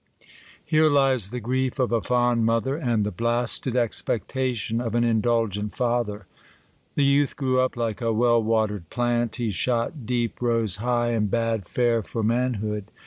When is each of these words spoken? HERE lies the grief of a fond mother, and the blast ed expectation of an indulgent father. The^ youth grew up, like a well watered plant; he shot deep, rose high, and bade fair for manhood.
HERE 0.65 0.89
lies 0.89 1.29
the 1.29 1.39
grief 1.39 1.77
of 1.77 1.91
a 1.91 2.01
fond 2.01 2.43
mother, 2.43 2.75
and 2.75 3.03
the 3.05 3.11
blast 3.11 3.67
ed 3.67 3.75
expectation 3.75 4.81
of 4.81 4.95
an 4.95 5.03
indulgent 5.03 5.73
father. 5.75 6.25
The^ 6.97 7.05
youth 7.05 7.35
grew 7.35 7.59
up, 7.61 7.77
like 7.77 8.01
a 8.01 8.11
well 8.11 8.41
watered 8.41 8.89
plant; 8.89 9.35
he 9.35 9.51
shot 9.51 10.07
deep, 10.07 10.41
rose 10.41 10.77
high, 10.77 11.09
and 11.11 11.29
bade 11.29 11.67
fair 11.67 12.01
for 12.01 12.23
manhood. 12.23 12.85